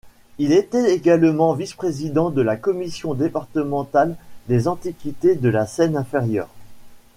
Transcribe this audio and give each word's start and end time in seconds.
Il 0.39 0.51
était 0.51 0.95
également 0.95 1.53
vice-président 1.53 2.31
de 2.31 2.41
la 2.41 2.57
Commission 2.57 3.13
départementale 3.13 4.15
des 4.47 4.67
Antiquités 4.67 5.35
de 5.35 5.47
la 5.47 5.67
Seine-Inférieure. 5.67 6.49